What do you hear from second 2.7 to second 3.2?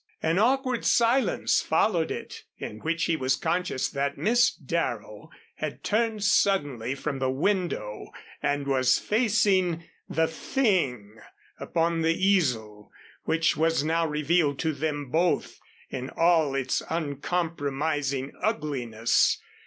which he